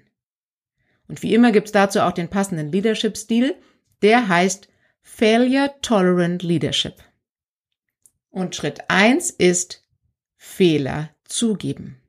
Und 1.08 1.22
wie 1.22 1.34
immer 1.34 1.52
gibt's 1.52 1.72
dazu 1.72 2.02
auch 2.02 2.12
den 2.12 2.30
passenden 2.30 2.72
Leadership-Stil, 2.72 3.56
der 4.02 4.28
heißt 4.28 4.68
Failure 5.02 5.76
Tolerant 5.82 6.42
Leadership. 6.42 6.96
Und 8.32 8.56
Schritt 8.56 8.82
eins 8.90 9.30
ist 9.30 9.84
Fehler 10.36 11.10
zugeben. 11.24 12.02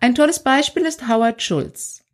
Ein 0.00 0.14
tolles 0.14 0.42
Beispiel 0.42 0.84
ist 0.84 1.08
Howard 1.08 1.42
Schulz. 1.42 2.04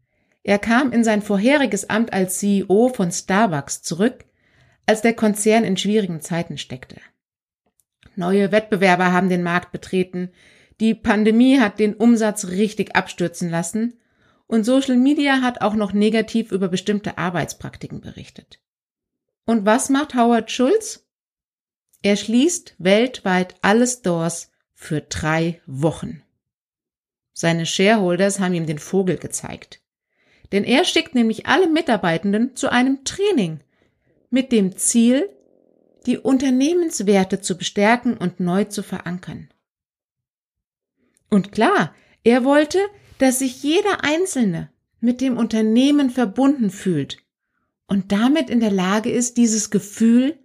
Er 0.42 0.58
kam 0.58 0.92
in 0.92 1.04
sein 1.04 1.22
vorheriges 1.22 1.88
Amt 1.88 2.12
als 2.12 2.38
CEO 2.38 2.90
von 2.94 3.10
Starbucks 3.10 3.82
zurück, 3.82 4.24
als 4.84 5.00
der 5.00 5.14
Konzern 5.14 5.64
in 5.64 5.76
schwierigen 5.76 6.20
Zeiten 6.20 6.58
steckte. 6.58 7.00
Neue 8.16 8.52
Wettbewerber 8.52 9.12
haben 9.12 9.28
den 9.28 9.42
Markt 9.42 9.72
betreten, 9.72 10.30
die 10.80 10.94
Pandemie 10.94 11.60
hat 11.60 11.78
den 11.78 11.94
Umsatz 11.94 12.46
richtig 12.48 12.96
abstürzen 12.96 13.50
lassen 13.50 13.98
und 14.46 14.64
Social 14.64 14.96
Media 14.96 15.40
hat 15.40 15.60
auch 15.60 15.74
noch 15.74 15.92
negativ 15.92 16.52
über 16.52 16.68
bestimmte 16.68 17.18
Arbeitspraktiken 17.18 18.00
berichtet. 18.00 18.60
Und 19.46 19.64
was 19.66 19.88
macht 19.88 20.14
Howard 20.14 20.50
Schulz? 20.50 21.06
Er 22.02 22.16
schließt 22.16 22.74
weltweit 22.78 23.54
alle 23.62 23.86
Stores 23.86 24.50
für 24.74 25.00
drei 25.00 25.60
Wochen. 25.66 26.22
Seine 27.32 27.66
Shareholders 27.66 28.40
haben 28.40 28.54
ihm 28.54 28.66
den 28.66 28.78
Vogel 28.78 29.16
gezeigt. 29.16 29.80
Denn 30.52 30.64
er 30.64 30.84
schickt 30.84 31.14
nämlich 31.14 31.46
alle 31.46 31.68
Mitarbeitenden 31.68 32.54
zu 32.54 32.70
einem 32.70 33.04
Training 33.04 33.60
mit 34.30 34.52
dem 34.52 34.76
Ziel, 34.76 35.28
die 36.06 36.18
Unternehmenswerte 36.18 37.40
zu 37.40 37.56
bestärken 37.56 38.16
und 38.16 38.40
neu 38.40 38.64
zu 38.64 38.82
verankern. 38.82 39.48
Und 41.30 41.52
klar, 41.52 41.94
er 42.22 42.44
wollte, 42.44 42.78
dass 43.18 43.38
sich 43.38 43.62
jeder 43.62 44.04
Einzelne 44.04 44.70
mit 45.00 45.20
dem 45.20 45.36
Unternehmen 45.36 46.10
verbunden 46.10 46.70
fühlt 46.70 47.18
und 47.86 48.12
damit 48.12 48.50
in 48.50 48.60
der 48.60 48.70
Lage 48.70 49.10
ist, 49.10 49.36
dieses 49.36 49.70
Gefühl 49.70 50.38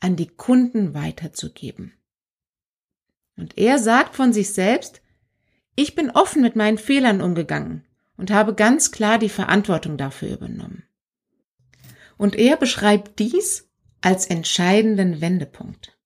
an 0.00 0.16
die 0.16 0.28
Kunden 0.28 0.94
weiterzugeben. 0.94 1.92
Und 3.36 3.58
er 3.58 3.78
sagt 3.78 4.16
von 4.16 4.32
sich 4.32 4.52
selbst, 4.52 5.00
ich 5.76 5.94
bin 5.94 6.10
offen 6.10 6.42
mit 6.42 6.56
meinen 6.56 6.78
Fehlern 6.78 7.20
umgegangen 7.20 7.84
und 8.16 8.30
habe 8.30 8.54
ganz 8.54 8.90
klar 8.90 9.18
die 9.18 9.28
Verantwortung 9.28 9.96
dafür 9.96 10.32
übernommen. 10.32 10.84
Und 12.16 12.34
er 12.34 12.56
beschreibt 12.56 13.18
dies 13.20 13.67
als 14.00 14.26
entscheidenden 14.26 15.20
Wendepunkt. 15.20 15.98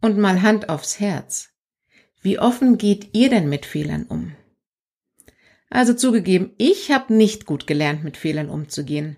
Und 0.00 0.18
mal 0.18 0.42
Hand 0.42 0.68
aufs 0.68 1.00
Herz. 1.00 1.50
Wie 2.20 2.38
offen 2.38 2.78
geht 2.78 3.10
ihr 3.14 3.30
denn 3.30 3.48
mit 3.48 3.66
Fehlern 3.66 4.04
um? 4.04 4.34
Also 5.70 5.94
zugegeben, 5.94 6.52
ich 6.58 6.90
habe 6.90 7.14
nicht 7.14 7.46
gut 7.46 7.66
gelernt, 7.66 8.04
mit 8.04 8.16
Fehlern 8.16 8.48
umzugehen. 8.48 9.16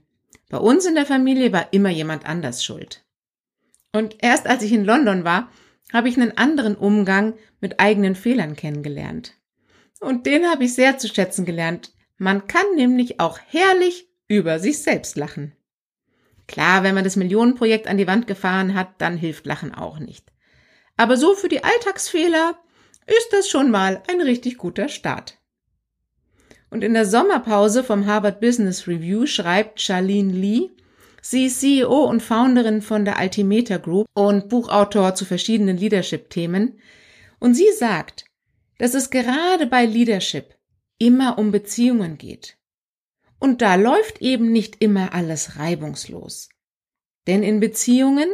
Bei 0.49 0.59
uns 0.59 0.85
in 0.85 0.95
der 0.95 1.07
Familie 1.07 1.53
war 1.53 1.73
immer 1.73 1.91
jemand 1.91 2.27
anders 2.27 2.65
schuld. 2.65 3.05
Und 3.93 4.17
erst 4.21 4.47
als 4.47 4.63
ich 4.63 4.73
in 4.73 4.85
London 4.85 5.25
war, 5.25 5.51
habe 5.93 6.09
ich 6.09 6.17
einen 6.17 6.37
anderen 6.37 6.77
Umgang 6.77 7.35
mit 7.61 7.81
eigenen 7.81 8.15
Fehlern 8.15 8.57
kennengelernt. 8.57 9.35
Und 10.01 10.27
den 10.27 10.47
habe 10.47 10.65
ich 10.65 10.75
sehr 10.75 10.99
zu 10.99 11.09
schätzen 11.09 11.45
gelernt. 11.45 11.93
Man 12.17 12.47
kann 12.47 12.75
nämlich 12.75 13.21
auch 13.21 13.39
herrlich 13.39 14.09
über 14.29 14.59
sich 14.59 14.83
selbst 14.83 15.17
lachen. 15.17 15.53
Klar, 16.51 16.83
wenn 16.83 16.97
man 16.97 17.05
das 17.05 17.15
Millionenprojekt 17.15 17.87
an 17.87 17.97
die 17.97 18.09
Wand 18.09 18.27
gefahren 18.27 18.75
hat, 18.75 19.01
dann 19.01 19.17
hilft 19.17 19.47
Lachen 19.47 19.73
auch 19.73 20.01
nicht. 20.01 20.33
Aber 20.97 21.17
so 21.17 21.35
für 21.35 21.49
die 21.49 21.63
Alltagsfehler 21.63 22.59
ist 23.07 23.29
das 23.31 23.49
schon 23.49 23.71
mal 23.71 24.03
ein 24.09 24.21
richtig 24.21 24.59
guter 24.59 24.89
Start. 24.89 25.39
Und 26.69 26.83
in 26.83 26.93
der 26.93 27.07
Sommerpause 27.07 27.85
vom 27.85 28.05
Harvard 28.05 28.41
Business 28.41 28.89
Review 28.89 29.27
schreibt 29.27 29.81
Charlene 29.81 30.33
Lee, 30.33 30.71
sie 31.23 31.47
ist 31.47 31.61
CEO 31.61 32.07
und 32.07 32.21
Founderin 32.21 32.83
von 32.83 33.05
der 33.05 33.19
Altimeter 33.19 33.79
Group 33.79 34.09
und 34.15 34.49
Buchautor 34.49 35.15
zu 35.15 35.25
verschiedenen 35.25 35.77
Leadership-Themen. 35.77 36.81
Und 37.39 37.55
sie 37.55 37.71
sagt, 37.79 38.25
dass 38.79 38.95
es 38.95 39.11
gerade 39.11 39.69
bei 39.69 39.87
Leadership 39.87 40.57
immer 40.99 41.39
um 41.39 41.53
Beziehungen 41.53 42.19
geht. 42.19 42.57
Und 43.41 43.63
da 43.63 43.75
läuft 43.75 44.23
eben 44.23 44.53
nicht 44.53 44.81
immer 44.81 45.13
alles 45.13 45.57
reibungslos. 45.57 46.49
Denn 47.27 47.43
in 47.43 47.59
Beziehungen, 47.59 48.29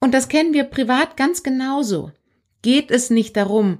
und 0.00 0.14
das 0.14 0.28
kennen 0.28 0.54
wir 0.54 0.64
privat 0.64 1.18
ganz 1.18 1.42
genauso, 1.42 2.12
geht 2.62 2.90
es 2.90 3.10
nicht 3.10 3.36
darum, 3.36 3.78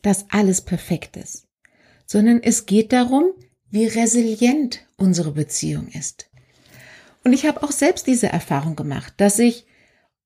dass 0.00 0.30
alles 0.30 0.62
perfekt 0.62 1.16
ist 1.16 1.46
sondern 2.12 2.42
es 2.42 2.66
geht 2.66 2.92
darum, 2.92 3.32
wie 3.70 3.86
resilient 3.86 4.86
unsere 4.98 5.32
Beziehung 5.32 5.88
ist. 5.88 6.28
Und 7.24 7.32
ich 7.32 7.46
habe 7.46 7.62
auch 7.62 7.72
selbst 7.72 8.06
diese 8.06 8.26
Erfahrung 8.26 8.76
gemacht, 8.76 9.14
dass 9.16 9.38
ich 9.38 9.64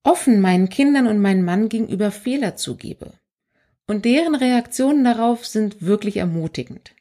offen 0.03 0.41
meinen 0.41 0.67
Kindern 0.67 1.07
und 1.07 1.21
meinem 1.21 1.45
Mann 1.45 1.69
gegenüber 1.69 2.11
Fehler 2.11 2.57
zugebe. 2.57 3.13
Und 3.87 4.03
deren 4.03 4.35
Reaktionen 4.35 5.05
darauf 5.05 5.45
sind 5.45 5.81
wirklich 5.81 6.17
ermutigend. 6.17 6.93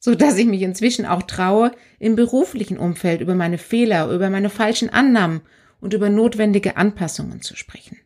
So 0.00 0.14
dass 0.14 0.36
ich 0.36 0.46
mich 0.46 0.62
inzwischen 0.62 1.06
auch 1.06 1.22
traue, 1.22 1.72
im 1.98 2.14
beruflichen 2.14 2.78
Umfeld 2.78 3.20
über 3.20 3.34
meine 3.34 3.58
Fehler, 3.58 4.08
über 4.10 4.30
meine 4.30 4.50
falschen 4.50 4.90
Annahmen 4.90 5.40
und 5.80 5.92
über 5.92 6.08
notwendige 6.08 6.76
Anpassungen 6.76 7.42
zu 7.42 7.56
sprechen. 7.56 7.98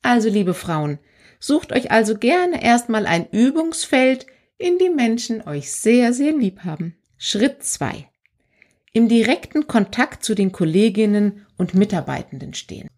Also, 0.00 0.28
liebe 0.28 0.54
Frauen, 0.54 0.98
sucht 1.40 1.72
euch 1.72 1.90
also 1.90 2.16
gerne 2.16 2.62
erstmal 2.62 3.06
ein 3.06 3.28
Übungsfeld, 3.30 4.26
in 4.58 4.78
dem 4.78 4.94
Menschen 4.94 5.46
euch 5.46 5.72
sehr, 5.72 6.12
sehr 6.12 6.32
lieb 6.32 6.60
haben. 6.64 6.96
Schritt 7.16 7.64
zwei: 7.64 8.08
Im 8.92 9.08
direkten 9.08 9.66
Kontakt 9.66 10.24
zu 10.24 10.36
den 10.36 10.52
Kolleginnen 10.52 11.46
und 11.56 11.74
Mitarbeitenden 11.74 12.54
stehen. 12.54 12.88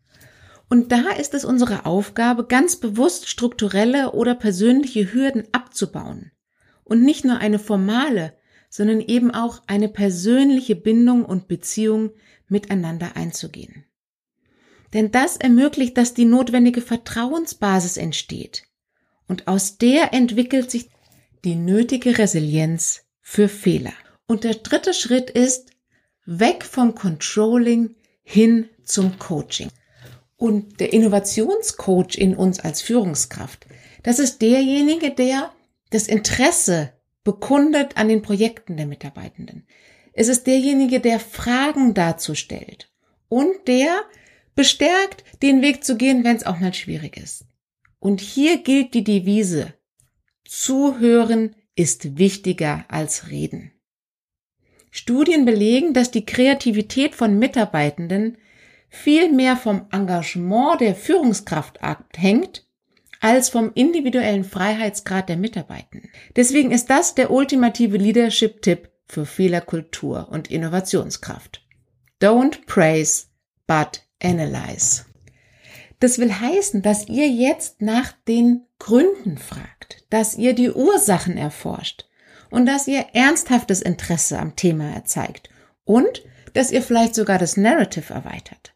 Und 0.69 0.93
da 0.93 1.11
ist 1.19 1.33
es 1.35 1.45
unsere 1.45 1.87
Aufgabe, 1.87 2.47
ganz 2.47 2.77
bewusst 2.77 3.29
strukturelle 3.29 4.13
oder 4.13 4.35
persönliche 4.35 5.13
Hürden 5.13 5.45
abzubauen 5.53 6.33
und 6.91 7.05
nicht 7.05 7.25
nur 7.25 7.39
eine 7.39 7.61
formale, 7.61 8.35
sondern 8.69 9.01
eben 9.01 9.31
auch 9.31 9.63
eine 9.69 9.89
persönliche 9.89 10.75
Bindung 10.75 11.25
und 11.25 11.47
Beziehung 11.47 12.11
miteinander 12.49 13.17
einzugehen. 13.17 13.85
Denn 14.93 15.13
das 15.13 15.37
ermöglicht, 15.37 15.97
dass 15.97 16.15
die 16.15 16.25
notwendige 16.25 16.81
Vertrauensbasis 16.81 17.97
entsteht. 17.97 18.65
Und 19.29 19.47
aus 19.47 19.79
der 19.79 20.13
entwickelt 20.13 20.73
sich 20.73 20.91
die 21.45 21.55
nötige 21.55 22.19
Resilienz 22.19 23.03
für 23.21 23.49
Fehler. 23.49 23.93
Und 24.27 24.43
der 24.43 24.55
dritte 24.55 24.93
Schritt 24.93 25.31
ist 25.31 25.71
weg 26.27 26.65
vom 26.65 26.97
Controlling 26.97 27.95
hin 28.25 28.69
zum 28.83 29.17
Coaching. 29.21 29.71
Und 30.37 30.81
der 30.81 30.93
Innovationscoach 30.93 32.17
in 32.17 32.35
uns 32.35 32.59
als 32.59 32.83
Führungskraft, 32.83 33.67
das 34.03 34.19
ist 34.19 34.43
derjenige, 34.43 35.13
der 35.13 35.53
das 35.91 36.07
Interesse 36.07 36.93
bekundet 37.25 37.97
an 37.97 38.09
den 38.09 38.23
Projekten 38.23 38.77
der 38.77 38.87
Mitarbeitenden. 38.87 39.67
Es 40.13 40.29
ist 40.29 40.47
derjenige, 40.47 41.01
der 41.01 41.21
Fragen 41.21 41.95
dazu 41.95 42.35
stellt 42.35 42.91
und 43.29 43.69
der 43.69 44.03
bestärkt, 44.55 45.25
den 45.43 45.63
Weg 45.63 45.85
zu 45.85 45.97
gehen, 45.97 46.25
wenn 46.25 46.37
es 46.37 46.47
auch 46.47 46.59
mal 46.59 46.75
schwierig 46.75 47.17
ist. 47.17 47.45
Und 47.99 48.21
hier 48.21 48.63
gilt 48.63 48.95
die 48.95 49.05
Devise, 49.05 49.75
Zuhören 50.45 51.55
ist 51.77 52.19
wichtiger 52.19 52.85
als 52.89 53.31
Reden. 53.31 53.73
Studien 54.91 55.45
belegen, 55.45 55.95
dass 55.95 56.11
die 56.11 56.27
Kreativität 56.27 57.15
von 57.15 57.39
Mitarbeitenden 57.39 58.39
viel 58.89 59.31
mehr 59.31 59.57
vom 59.57 59.87
Engagement 59.93 60.81
der 60.81 60.97
Führungskraft 60.97 61.83
abhängt, 61.83 62.67
als 63.21 63.51
vom 63.51 63.71
individuellen 63.75 64.45
Freiheitsgrad 64.45 65.29
der 65.29 65.37
Mitarbeitenden. 65.37 66.11
Deswegen 66.37 66.73
ist 66.73 66.91
das 66.91 67.15
der 67.15 67.31
ultimative 67.31 67.97
Leadership-Tipp 67.97 68.91
für 69.07 69.27
Fehlerkultur 69.27 70.29
und 70.31 70.51
Innovationskraft. 70.51 71.63
Don't 72.21 72.67
praise, 72.67 73.27
but 73.67 74.03
analyze. 74.23 75.05
Das 76.01 76.19
will 76.19 76.33
heißen, 76.33 76.81
dass 76.81 77.09
ihr 77.09 77.29
jetzt 77.29 77.83
nach 77.83 78.13
den 78.27 78.67
Gründen 78.79 79.37
fragt, 79.37 80.05
dass 80.09 80.37
ihr 80.37 80.55
die 80.55 80.71
Ursachen 80.71 81.37
erforscht 81.37 82.07
und 82.51 82.65
dass 82.67 82.89
ihr 82.89 83.07
ernsthaftes 83.13 83.83
Interesse 83.83 84.39
am 84.39 84.57
Thema 84.57 84.91
erzeigt 84.95 85.51
und 85.85 86.25
dass 86.55 86.73
ihr 86.73 86.83
vielleicht 86.83 87.15
sogar 87.15 87.39
das 87.39 87.57
Narrative 87.57 88.15
erweitert. 88.15 88.75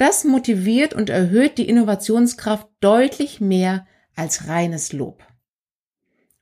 Das 0.00 0.24
motiviert 0.24 0.94
und 0.94 1.10
erhöht 1.10 1.58
die 1.58 1.68
Innovationskraft 1.68 2.66
deutlich 2.80 3.38
mehr 3.38 3.86
als 4.16 4.48
reines 4.48 4.94
Lob. 4.94 5.22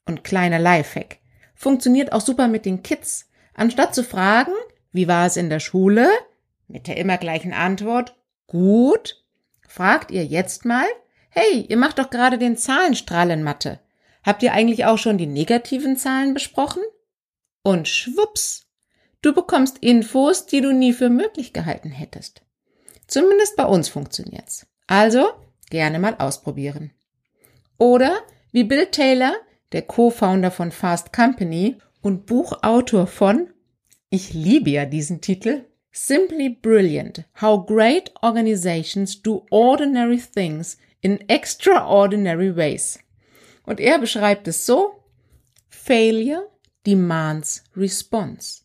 Und 0.07 0.23
kleiner 0.23 0.61
Lifehack. 0.61 1.19
Funktioniert 1.57 2.13
auch 2.13 2.21
super 2.21 2.47
mit 2.47 2.65
den 2.65 2.85
Kids. 2.85 3.29
Anstatt 3.55 3.97
zu 3.97 4.05
fragen, 4.05 4.53
wie 4.93 5.09
war 5.09 5.27
es 5.27 5.37
in 5.37 5.51
der 5.51 5.59
Schule? 5.59 6.09
Mit 6.69 6.87
der 6.87 6.99
immer 6.99 7.19
gleichen 7.19 7.53
Antwort, 7.53 8.15
gut. 8.47 9.25
Fragt 9.67 10.13
ihr 10.13 10.25
jetzt 10.25 10.65
mal, 10.65 10.87
hey, 11.31 11.67
ihr 11.69 11.79
macht 11.79 11.99
doch 11.99 12.11
gerade 12.11 12.39
den 12.39 12.57
Zahlenstrahl 12.57 13.29
in 13.33 13.43
Mathe. 13.43 13.81
Habt 14.23 14.45
ihr 14.45 14.53
eigentlich 14.53 14.85
auch 14.85 14.99
schon 14.99 15.19
die 15.19 15.27
negativen 15.27 15.97
Zahlen 15.97 16.33
besprochen? 16.33 16.85
Und 17.65 17.89
schwupps, 17.89 18.69
du 19.21 19.35
bekommst 19.35 19.79
Infos, 19.79 20.47
die 20.47 20.61
du 20.61 20.73
nie 20.73 20.93
für 20.93 21.11
möglich 21.11 21.53
gehalten 21.53 21.91
hättest. 21.91 22.45
Zumindest 23.09 23.57
bei 23.57 23.65
uns 23.65 23.89
funktioniert's. 23.89 24.67
Also 24.87 25.31
gerne 25.71 25.99
mal 25.99 26.15
ausprobieren. 26.19 26.93
Oder 27.79 28.21
wie 28.53 28.65
Bill 28.65 28.87
Taylor, 28.87 29.35
der 29.73 29.83
Co-Founder 29.83 30.51
von 30.51 30.71
Fast 30.71 31.13
Company 31.13 31.77
und 32.01 32.27
Buchautor 32.27 33.07
von, 33.07 33.51
ich 34.11 34.33
liebe 34.33 34.71
ja 34.71 34.85
diesen 34.85 35.21
Titel, 35.21 35.65
Simply 35.91 36.51
Brilliant, 36.51 37.25
How 37.41 37.67
Great 37.67 38.13
Organizations 38.23 39.23
Do 39.23 39.47
Ordinary 39.51 40.19
Things 40.19 40.79
in 41.01 41.29
Extraordinary 41.29 42.55
Ways. 42.55 42.99
Und 43.65 43.81
er 43.81 43.99
beschreibt 43.99 44.49
es 44.49 44.65
so, 44.65 45.03
Failure 45.69 46.49
demands 46.87 47.65
response. 47.77 48.63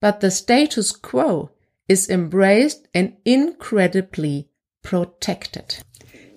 But 0.00 0.16
the 0.20 0.30
status 0.30 1.00
quo 1.00 1.50
is 1.90 2.08
embraced 2.08 2.88
and 2.94 3.14
incredibly 3.24 4.48
protected. 4.80 5.84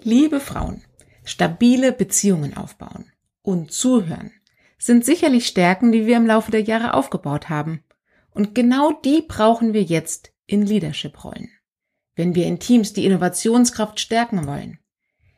Liebe 0.02 0.40
Frauen, 0.40 0.82
stabile 1.24 1.92
Beziehungen 1.92 2.58
aufbauen 2.58 3.12
und 3.44 3.72
zuhören 3.72 4.32
sind 4.80 5.06
sicherlich 5.06 5.46
Stärken, 5.46 5.92
die 5.92 6.08
wir 6.08 6.18
im 6.18 6.26
Laufe 6.26 6.50
der 6.50 6.64
Jahre 6.64 6.96
aufgebaut 6.96 7.50
haben. 7.50 7.84
Und 8.32 8.56
genau 8.56 8.94
die 8.94 9.22
brauchen 9.22 9.74
wir 9.74 9.84
jetzt 9.84 10.32
in 10.48 10.66
Leadership-Rollen. 10.66 11.52
Wenn 12.16 12.34
wir 12.34 12.48
in 12.48 12.60
Teams 12.60 12.94
die 12.94 13.06
Innovationskraft 13.06 14.00
stärken 14.00 14.48
wollen, 14.48 14.80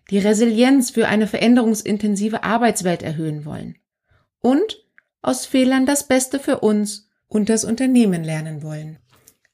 die 0.10 0.20
Resilienz 0.20 0.92
für 0.92 1.10
eine 1.10 1.28
veränderungsintensive 1.28 2.42
Arbeitswelt 2.42 3.04
erhöhen 3.04 3.44
wollen 3.44 3.78
und 4.40 4.82
aus 5.22 5.46
Fehlern 5.46 5.86
das 5.86 6.08
Beste 6.08 6.40
für 6.40 6.62
uns 6.62 7.10
und 7.28 7.50
das 7.50 7.66
Unternehmen 7.66 8.24
lernen 8.24 8.64
wollen. 8.64 9.00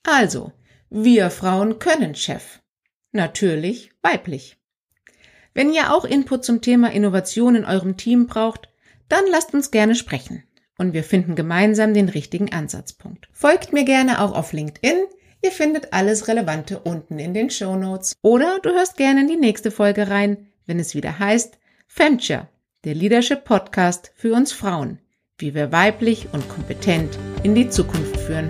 Also, 0.03 0.51
wir 0.89 1.29
Frauen 1.29 1.79
können 1.79 2.15
Chef. 2.15 2.59
Natürlich 3.11 3.91
weiblich. 4.01 4.57
Wenn 5.53 5.73
ihr 5.73 5.93
auch 5.93 6.05
Input 6.05 6.45
zum 6.45 6.61
Thema 6.61 6.91
Innovation 6.91 7.55
in 7.55 7.65
eurem 7.65 7.97
Team 7.97 8.27
braucht, 8.27 8.69
dann 9.09 9.25
lasst 9.29 9.53
uns 9.53 9.71
gerne 9.71 9.95
sprechen 9.95 10.43
und 10.77 10.93
wir 10.93 11.03
finden 11.03 11.35
gemeinsam 11.35 11.93
den 11.93 12.09
richtigen 12.09 12.51
Ansatzpunkt. 12.51 13.27
Folgt 13.31 13.73
mir 13.73 13.83
gerne 13.83 14.21
auch 14.21 14.33
auf 14.33 14.53
LinkedIn. 14.53 15.05
Ihr 15.43 15.51
findet 15.51 15.93
alles 15.93 16.27
Relevante 16.27 16.79
unten 16.79 17.19
in 17.19 17.33
den 17.33 17.49
Show 17.49 17.75
Notes. 17.75 18.13
Oder 18.21 18.59
du 18.63 18.71
hörst 18.71 18.97
gerne 18.97 19.21
in 19.21 19.27
die 19.27 19.35
nächste 19.35 19.71
Folge 19.71 20.09
rein, 20.09 20.47
wenn 20.65 20.79
es 20.79 20.95
wieder 20.95 21.19
heißt 21.19 21.59
Femture, 21.87 22.47
der 22.83 22.95
Leadership 22.95 23.43
Podcast 23.43 24.11
für 24.15 24.33
uns 24.33 24.53
Frauen, 24.53 24.99
wie 25.37 25.53
wir 25.53 25.71
weiblich 25.71 26.29
und 26.31 26.47
kompetent 26.47 27.17
in 27.43 27.53
die 27.53 27.69
Zukunft 27.69 28.17
führen. 28.17 28.49